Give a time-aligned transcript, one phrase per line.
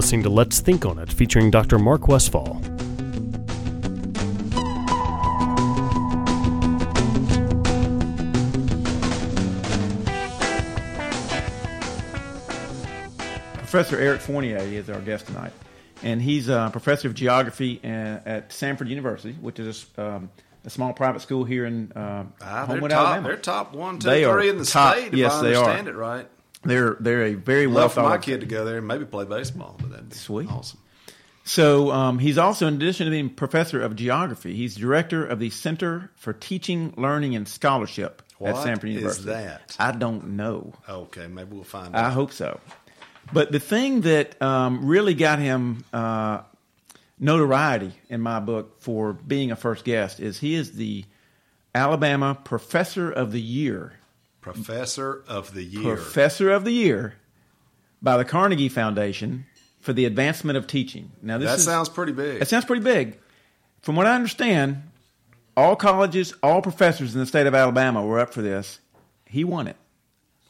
[0.00, 1.78] listening to Let's Think on It, featuring Dr.
[1.78, 2.58] Mark Westfall.
[13.56, 15.52] Professor Eric Fournier is our guest tonight,
[16.02, 20.30] and he's a professor of geography at, at Samford University, which is a, um,
[20.64, 23.06] a small private school here in uh, Ah, they're Homewood, top.
[23.06, 23.28] Alabama.
[23.28, 25.14] They're top one, two, They are three in the top- state.
[25.14, 25.58] yes, if I they are.
[25.64, 26.26] understand it right.
[26.62, 29.24] They're they're a very well Love for my kid to go there and maybe play
[29.24, 29.76] baseball.
[29.78, 30.50] But that'd be Sweet.
[30.50, 30.78] awesome.
[31.44, 35.50] So um, he's also, in addition to being professor of geography, he's director of the
[35.50, 39.30] Center for Teaching, Learning, and Scholarship at What Samford is University.
[39.30, 39.76] that?
[39.80, 40.74] I don't know.
[40.88, 42.04] Okay, maybe we'll find out.
[42.04, 42.12] I out.
[42.12, 42.60] hope so.
[43.32, 46.42] But the thing that um, really got him uh,
[47.18, 51.04] notoriety in my book for being a first guest is he is the
[51.74, 53.94] Alabama Professor of the Year.
[54.40, 55.96] Professor of the year.
[55.96, 57.14] Professor of the Year
[58.02, 59.46] by the Carnegie Foundation
[59.80, 61.10] for the Advancement of Teaching.
[61.22, 62.38] Now, this that is, sounds pretty big.
[62.38, 63.18] That sounds pretty big.
[63.82, 64.82] From what I understand,
[65.56, 68.80] all colleges, all professors in the state of Alabama were up for this.
[69.26, 69.76] He won it.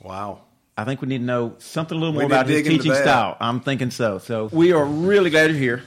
[0.00, 0.42] wow.
[0.76, 2.94] I think we need to know something a little more need about to his teaching
[2.94, 3.36] style.
[3.38, 4.16] I'm thinking so.
[4.16, 5.82] So we are really glad you're here.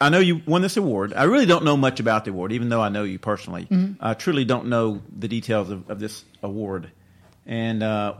[0.00, 1.12] I know you won this award.
[1.12, 3.64] I really don't know much about the award, even though I know you personally.
[3.64, 3.94] Mm-hmm.
[4.00, 6.92] I truly don't know the details of, of this award.
[7.48, 8.14] And uh,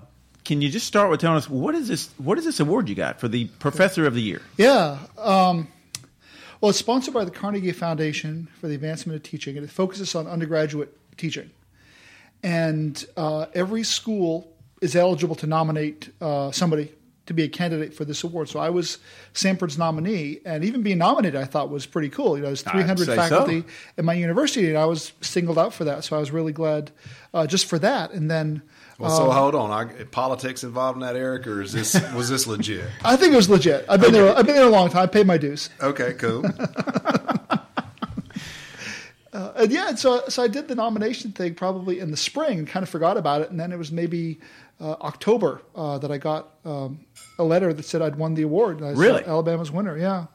[0.45, 2.09] can you just start with telling us what is this?
[2.17, 4.41] What is this award you got for the Professor of the Year?
[4.57, 4.99] Yeah.
[5.19, 5.69] Um,
[6.61, 10.15] well, it's sponsored by the Carnegie Foundation for the Advancement of Teaching, and it focuses
[10.15, 11.51] on undergraduate teaching.
[12.43, 16.93] And uh, every school is eligible to nominate uh, somebody
[17.27, 18.49] to be a candidate for this award.
[18.49, 18.99] So I was
[19.35, 22.37] Samford's nominee, and even being nominated, I thought was pretty cool.
[22.37, 23.67] You know, there's 300 faculty so.
[23.99, 26.05] at my university, and I was singled out for that.
[26.05, 26.91] So I was really glad
[27.35, 28.13] uh, just for that.
[28.13, 28.63] And then.
[28.99, 29.71] Well, so hold on.
[29.71, 32.89] I, politics involved in that, Eric, or is this was this legit?
[33.05, 33.85] I think it was legit.
[33.89, 34.37] I've been there.
[34.37, 35.05] I've been there a long time.
[35.05, 35.71] I paid my dues.
[35.81, 36.45] Okay, cool.
[39.31, 42.67] Uh, yeah, and so so I did the nomination thing probably in the spring and
[42.67, 44.41] kind of forgot about it, and then it was maybe
[44.81, 47.01] uh, October uh, that I got um,
[47.39, 48.79] a letter that said I'd won the award.
[48.81, 49.25] And I said, Really?
[49.25, 50.27] Alabama's winner, yeah.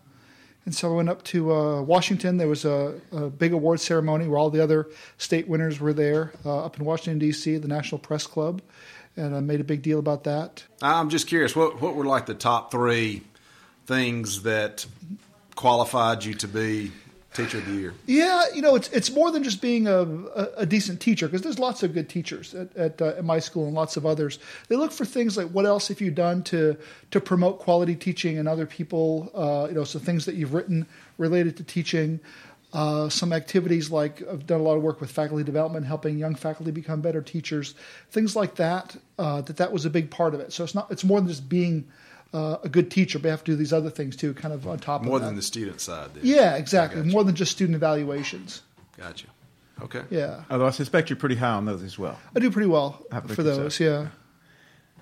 [0.66, 2.38] And so I went up to uh, Washington.
[2.38, 4.88] There was a, a big award ceremony where all the other
[5.18, 7.58] state winners were there uh, up in Washington D.C.
[7.58, 8.62] the National Press Club,
[9.18, 10.64] and I made a big deal about that.
[10.82, 11.56] I'm just curious.
[11.56, 13.24] What what were like the top three
[13.86, 14.86] things that
[15.56, 16.92] qualified you to be
[17.34, 17.94] teacher of the year?
[18.06, 21.42] Yeah, you know, it's it's more than just being a, a, a decent teacher because
[21.42, 24.40] there's lots of good teachers at at, uh, at my school and lots of others.
[24.68, 26.78] They look for things like what else have you done to
[27.12, 29.32] to promote quality teaching and other people.
[29.34, 30.86] Uh, you know, so things that you've written
[31.18, 32.20] related to teaching.
[32.74, 36.34] Uh, some activities like I've done a lot of work with faculty development, helping young
[36.34, 37.76] faculty become better teachers,
[38.10, 38.96] things like that.
[39.20, 40.52] Uh, that that was a big part of it.
[40.52, 41.88] So it's not it's more than just being
[42.34, 44.68] uh, a good teacher, but you have to do these other things too, kind of
[44.68, 45.26] on top More of that.
[45.26, 46.14] More than the student side.
[46.14, 46.26] Then.
[46.26, 47.02] yeah, exactly.
[47.02, 47.04] I.
[47.04, 48.62] More than just student evaluations.
[48.98, 49.28] Gotcha.
[49.82, 50.04] Okay.
[50.10, 50.44] Yeah.
[50.50, 52.20] Although I suspect you're pretty high on those as well.
[52.36, 53.44] I do pretty well for think so.
[53.44, 53.80] those.
[53.80, 54.08] Yeah.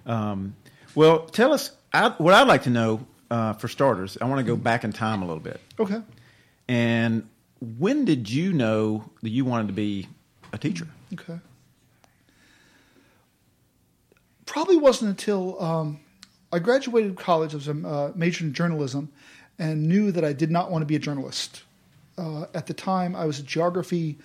[0.05, 0.55] Um,
[0.95, 4.17] well, tell us I, what I'd like to know uh, for starters.
[4.21, 5.59] I want to go back in time a little bit.
[5.79, 6.01] Okay.
[6.67, 7.27] And
[7.59, 10.07] when did you know that you wanted to be
[10.53, 10.87] a teacher?
[11.13, 11.39] Okay.
[14.45, 15.99] Probably wasn't until um,
[16.51, 17.53] I graduated college.
[17.53, 19.09] I was a uh, major in journalism,
[19.57, 21.63] and knew that I did not want to be a journalist.
[22.17, 24.17] Uh, at the time, I was a geography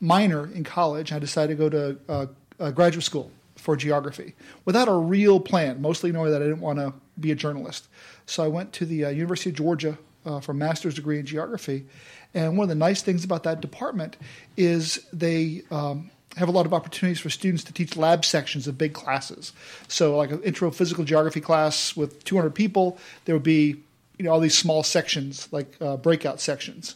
[0.00, 1.12] minor in college.
[1.12, 2.26] I decided to go to uh,
[2.58, 6.78] uh, graduate school for geography without a real plan, mostly knowing that I didn't want
[6.78, 7.88] to be a journalist.
[8.26, 11.26] So I went to the uh, University of Georgia uh, for a master's degree in
[11.26, 11.86] geography.
[12.32, 14.16] And one of the nice things about that department
[14.56, 18.78] is they um, have a lot of opportunities for students to teach lab sections of
[18.78, 19.52] big classes.
[19.88, 23.82] So, like an intro physical geography class with 200 people, there would be
[24.18, 26.94] you know all these small sections like uh, breakout sections.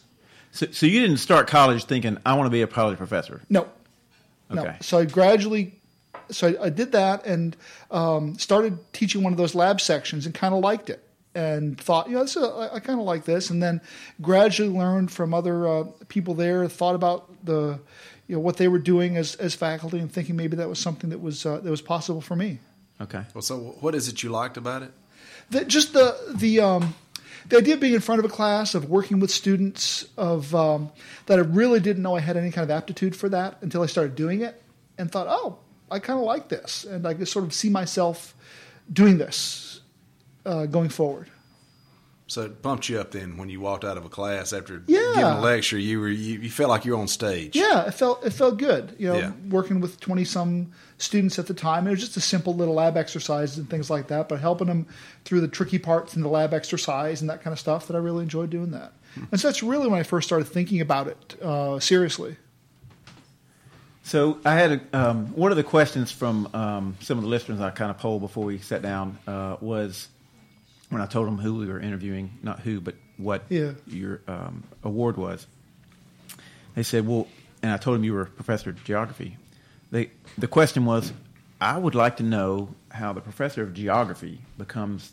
[0.51, 3.41] So, so you didn't start college thinking I want to be a college professor.
[3.49, 3.67] No.
[4.49, 4.61] No.
[4.61, 4.77] Okay.
[4.81, 5.73] So I gradually,
[6.29, 7.57] so I, I did that and
[7.91, 11.03] um, started teaching one of those lab sections and kind of liked it
[11.33, 13.49] and thought, you know, this is, I, I kind of like this.
[13.49, 13.81] And then
[14.21, 17.79] gradually learned from other uh, people there, thought about the,
[18.27, 21.09] you know, what they were doing as, as faculty and thinking maybe that was something
[21.09, 22.59] that was, uh, that was possible for me.
[22.99, 23.23] Okay.
[23.33, 24.91] Well, so what is it you liked about it?
[25.49, 26.95] the, just the the um,
[27.47, 30.91] the idea of being in front of a class, of working with students, of um,
[31.27, 33.85] that I really didn't know I had any kind of aptitude for that until I
[33.85, 34.61] started doing it,
[34.97, 38.33] and thought, oh, I kind of like this, and I could sort of see myself
[38.91, 39.81] doing this
[40.45, 41.29] uh, going forward.
[42.27, 44.99] So it pumped you up then when you walked out of a class after Yeah.
[45.13, 45.77] giving a lecture.
[45.77, 47.55] You were you, you felt like you were on stage.
[47.55, 48.95] Yeah, it felt it felt good.
[48.97, 49.31] You know, Yeah.
[49.49, 52.97] working with twenty some students at the time, it was just a simple little lab
[52.97, 54.27] exercise and things like that.
[54.27, 54.87] But helping them
[55.23, 57.99] through the tricky parts in the lab exercise and that kind of stuff, that I
[57.99, 58.93] really enjoyed doing that.
[59.31, 62.37] And so that's really when I first started thinking about it uh, seriously.
[64.03, 67.59] So I had a, um, one of the questions from um, some of the listeners
[67.59, 70.07] I kind of polled before we sat down uh, was
[70.89, 73.71] when I told them who we were interviewing, not who, but what Yeah.
[73.87, 75.47] your um, award was.
[76.75, 77.27] They said, "Well,"
[77.63, 79.37] and I told them you were a professor of geography.
[79.91, 81.13] They the question was,
[81.61, 85.11] I would like to know how the professor of geography becomes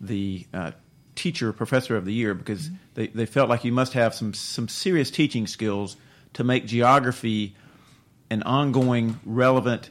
[0.00, 0.72] the uh,
[1.14, 4.68] teacher professor of the year because they, they felt like you must have some some
[4.68, 5.96] serious teaching skills
[6.34, 7.54] to make geography
[8.30, 9.88] an ongoing, relevant,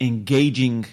[0.00, 0.86] engaging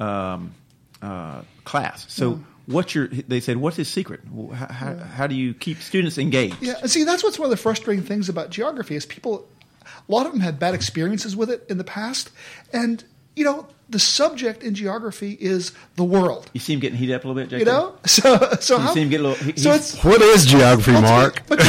[0.00, 0.54] um,
[1.02, 2.06] uh, class.
[2.08, 3.08] So, what's your?
[3.08, 4.20] They said, what's his secret?
[4.54, 6.56] How, how, how do you keep students engaged?
[6.60, 9.48] Yeah, and see, that's what's one of the frustrating things about geography is people,
[9.84, 12.30] a lot of them had bad experiences with it in the past,
[12.72, 13.02] and
[13.34, 16.48] you know, the subject in geography is the world.
[16.54, 17.58] You see him getting heated up a little bit, JT?
[17.60, 19.44] You know, so so You how, see him get a little.
[19.44, 21.42] He, so it's What is geography, Mark?
[21.46, 21.60] But,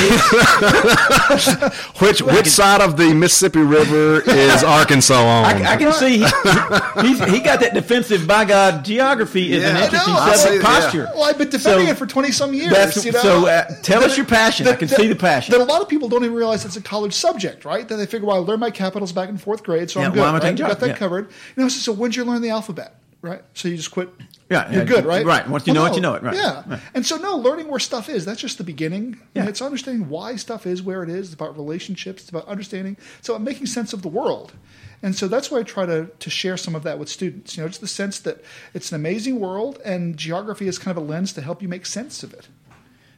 [1.99, 5.45] Which which side of the Mississippi River is Arkansas on?
[5.45, 8.27] I, I can see he, he's, he got that defensive.
[8.27, 10.79] By God, geography is an interesting know, I subject see, yeah.
[10.79, 11.09] posture.
[11.13, 12.71] well, I've been defending So- it for twenty some years.
[12.71, 13.19] That's, you know?
[13.19, 14.67] so uh, tell us your passion.
[14.67, 15.51] I can see the passion.
[15.51, 17.87] That a lot of people don't even realize it's a college subject, right?
[17.87, 20.13] That they figure, well, I learned my capitals back in fourth grade, so Yeah, I'm
[20.13, 20.21] good.
[20.21, 20.43] why am I right?
[20.43, 20.97] taking got that yeah.
[20.97, 21.29] covered.
[21.55, 23.41] You know, so, so when did you learn the alphabet, right?
[23.53, 24.09] So you just quit.
[24.49, 25.25] Yeah, you're yeah, good, right?
[25.25, 25.47] right.
[25.49, 26.35] Once you oh, know it, you know it, right.
[26.35, 26.79] Yeah, Right.
[26.93, 28.25] and so no, learning where stuff is.
[28.25, 29.19] That's just the beginning.
[29.33, 29.41] Yeah.
[29.41, 31.27] And it's understanding why stuff is where it is.
[31.27, 32.23] It's about relationships.
[32.23, 32.97] It's about understanding.
[33.19, 34.53] It's about making sense of the world.
[35.01, 37.57] And so that's why I try to, to share some of that with students.
[37.57, 41.03] You know, just the sense that it's an amazing world, and geography is kind of
[41.03, 42.47] a lens to help you make sense of it.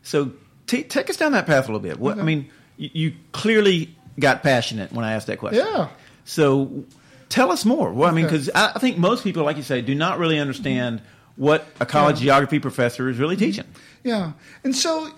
[0.01, 0.31] So
[0.67, 1.99] t- take us down that path a little bit.
[1.99, 5.65] What I mean, you, you clearly got passionate when I asked that question.
[5.65, 5.89] Yeah.
[6.25, 6.85] So
[7.29, 7.91] tell us more.
[7.91, 10.39] Well, I mean, because I, I think most people, like you say, do not really
[10.39, 11.01] understand
[11.35, 13.65] what a college geography professor is really teaching.
[14.03, 14.33] Yeah,
[14.63, 15.09] and so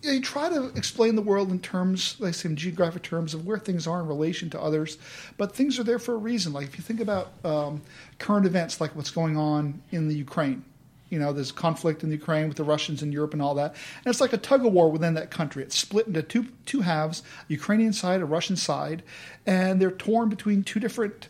[0.00, 3.46] yeah, you try to explain the world in terms, like say, in geographic terms of
[3.46, 4.96] where things are in relation to others,
[5.36, 6.52] but things are there for a reason.
[6.52, 7.82] Like if you think about um,
[8.18, 10.64] current events, like what's going on in the Ukraine.
[11.10, 13.70] You know, there's conflict in the Ukraine with the Russians in Europe and all that,
[13.70, 15.62] and it's like a tug of war within that country.
[15.62, 19.02] It's split into two two halves: Ukrainian side, a Russian side,
[19.46, 21.28] and they're torn between two different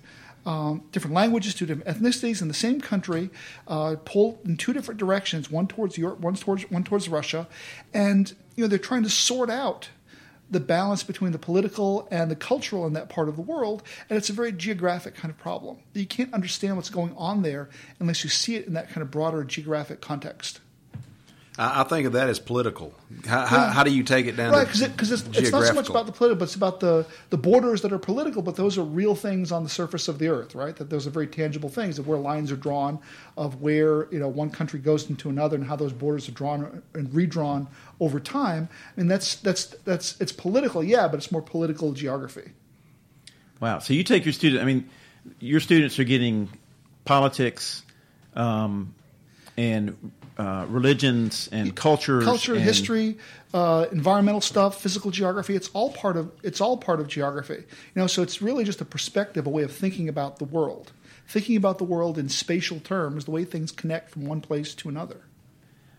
[0.49, 3.29] um, different languages, two different ethnicities in the same country,
[3.69, 7.47] uh, pulled in two different directions, one towards Europe, one towards one towards Russia,
[7.93, 9.91] and you know they're trying to sort out
[10.51, 14.17] the balance between the political and the cultural in that part of the world, and
[14.17, 15.77] it's a very geographic kind of problem.
[15.93, 17.69] You can't understand what's going on there
[18.01, 20.61] unless you see it in that kind of broader geographic context.
[21.59, 22.95] I, I think of that as political.
[23.27, 24.53] How, how, how do you take it down?
[24.53, 26.55] Right, to because it, 'cause it's, it's not so much about the political, but it's
[26.55, 30.07] about the, the borders that are political, but those are real things on the surface
[30.09, 30.77] of the earth, right?
[30.77, 33.01] That those are very tangible things of where lines are drawn,
[33.37, 36.83] of where you know one country goes into another, and how those borders are drawn
[36.95, 37.67] and redrawn
[38.01, 38.69] over time.
[38.97, 42.53] I mean, that's that's that's it's political, yeah, but it's more political geography.
[43.61, 43.81] Wow.
[43.81, 44.63] So you take your student.
[44.63, 44.89] I mean,
[45.41, 46.49] your students are getting
[47.05, 47.83] politics,
[48.37, 48.95] um,
[49.57, 53.19] and uh, religions and cultures, culture, and- history,
[53.53, 55.57] uh, environmental stuff, physical geography.
[55.57, 57.55] It's all part of it's all part of geography.
[57.55, 57.65] You
[57.97, 60.93] know, so it's really just a perspective, a way of thinking about the world,
[61.27, 64.89] thinking about the world in spatial terms, the way things connect from one place to
[64.89, 65.23] another.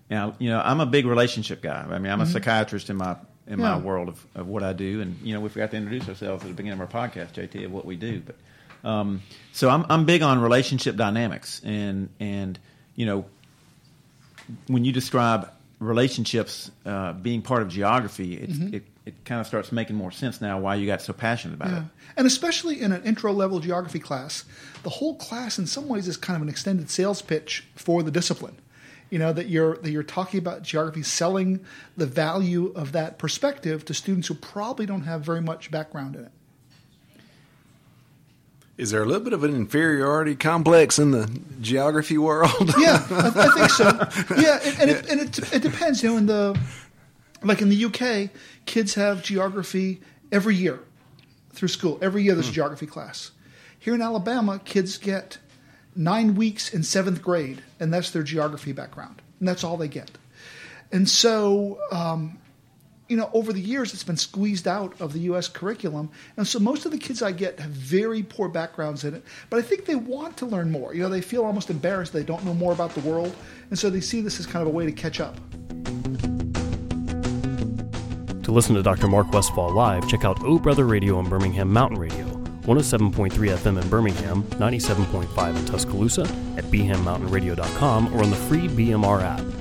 [0.09, 1.85] Now, you know, I'm a big relationship guy.
[1.89, 3.83] I mean, I'm a psychiatrist in my in my Mm-hmm.
[3.85, 6.47] World of, of what I do, and you know, we forgot to introduce ourselves at
[6.47, 8.21] the beginning of our podcast, JT, of what we do.
[8.25, 9.21] But um,
[9.51, 12.57] so I'm I'm big on relationship dynamics, and and
[12.95, 13.25] you know,
[14.67, 18.75] when you describe relationships uh, being part of geography, it's, Mm-hmm.
[18.75, 21.69] it it kind of starts making more sense now why you got so passionate about
[21.71, 21.79] Yeah.
[21.79, 21.83] it.
[22.17, 24.43] And especially in an intro level geography class,
[24.83, 28.11] the whole class in some ways is kind of an extended sales pitch for the
[28.11, 28.57] discipline.
[29.09, 31.61] You know, that you're that you're talking about geography, selling
[31.97, 36.25] the value of that perspective to students who probably don't have very much background in
[36.25, 36.31] it.
[38.79, 42.73] Is there a little bit of an inferiority complex in the geography world?
[42.79, 44.35] Yeah, I, I think so.
[44.41, 46.01] Yeah, and, and, it, and it, it depends.
[46.01, 46.59] You know, in the
[47.43, 48.29] like in the UK,
[48.65, 49.99] kids have geography
[50.31, 50.79] every year
[51.51, 51.99] through school.
[52.01, 53.31] Every year there's a geography class.
[53.79, 55.39] Here in Alabama, kids get
[55.93, 60.09] nine weeks in seventh grade, and that's their geography background, and that's all they get.
[60.89, 62.39] And so, um,
[63.09, 65.47] you know, over the years, it's been squeezed out of the U.S.
[65.47, 69.23] curriculum, and so most of the kids I get have very poor backgrounds in it.
[69.49, 70.93] But I think they want to learn more.
[70.93, 73.35] You know, they feel almost embarrassed they don't know more about the world,
[73.71, 75.35] and so they see this as kind of a way to catch up.
[78.43, 79.07] To listen to Dr.
[79.07, 82.25] Mark Westfall live, check out O Brother Radio on Birmingham Mountain Radio,
[82.61, 86.23] 107.3 FM in Birmingham, 97.5 in Tuscaloosa,
[86.57, 89.58] at bhammountainradio.com, or on the free BMR app.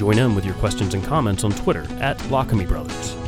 [0.00, 3.19] Join in with your questions and comments on Twitter at Lockamy Brothers.